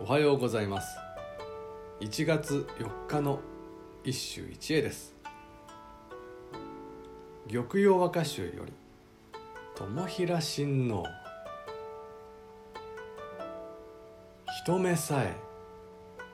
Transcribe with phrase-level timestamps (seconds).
[0.00, 0.96] おはようございます。
[2.00, 3.40] 1月4日の
[4.04, 5.12] 一首一会です。
[7.52, 8.72] 玉葉和歌集より
[9.74, 11.04] 友平親王。
[14.64, 15.34] 一目さえ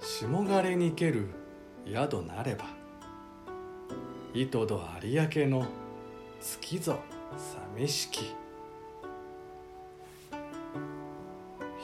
[0.00, 1.28] 霜枯れにける
[1.86, 2.64] 宿なれば
[4.34, 5.66] 糸戸有明の
[6.40, 6.98] 月ぞ
[7.76, 8.41] 寂しき。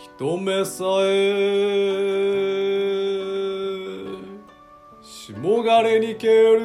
[0.01, 1.89] 一目さえ
[5.03, 6.61] 霜枯れにける。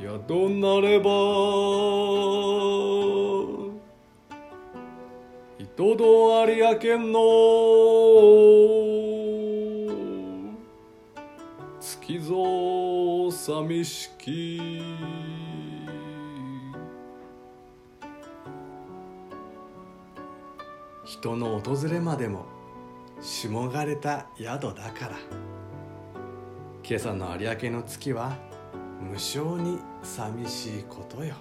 [0.00, 1.10] 宿なれば
[5.60, 6.04] 糸戸
[6.48, 7.16] 有明の。
[11.78, 14.82] 月ぞ寂しき。
[21.06, 22.46] 人の訪れまでも
[23.20, 25.16] 霜がれた宿だから。
[26.82, 28.36] 今朝の有明の月は
[29.00, 31.36] 無性に寂しいことよ。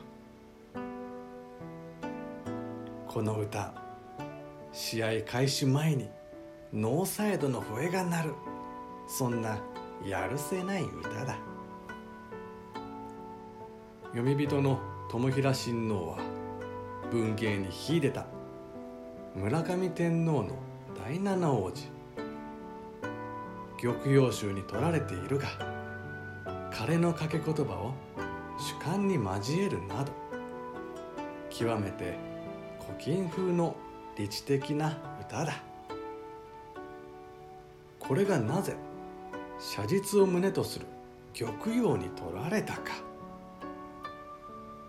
[3.07, 3.73] この歌
[4.71, 6.09] 試合開始前に
[6.71, 8.33] ノーサイドの笛が鳴る。
[9.07, 9.57] そんな
[10.05, 11.39] やるせない歌だ。
[14.11, 14.79] 読み人の
[15.09, 16.19] 友平親王は
[17.09, 18.27] 文芸に秀でた。
[19.35, 20.55] 村上天皇の
[20.97, 21.91] 第七王子。
[23.81, 25.49] 玉葉集に取られているが
[26.71, 27.93] 彼の掛け言葉を
[28.57, 30.13] 主観に交えるなど
[31.49, 32.17] 極めて
[32.97, 33.75] 古今風の
[34.17, 35.53] 理知的な歌だ。
[37.99, 38.77] これがなぜ
[39.59, 40.85] 写実を胸とする
[41.37, 42.93] 玉葉に取られたか。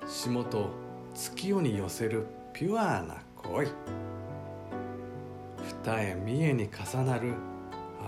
[0.06, 0.70] 霜と
[1.14, 3.66] 月夜に寄せるピュアな恋。
[5.86, 7.34] 二重三重に重なる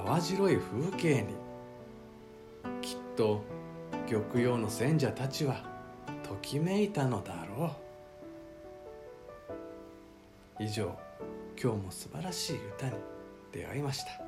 [0.05, 1.37] 淡白い風景に。
[2.83, 3.45] きっと
[4.09, 5.63] 玉葉の選者たちは
[6.25, 7.77] ときめいたのだろ
[10.59, 10.65] う。
[10.65, 10.93] 以上
[11.57, 12.95] 今日も素晴らしい歌に
[13.53, 14.28] 出会いました。